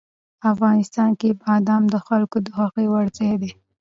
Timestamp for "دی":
3.41-3.51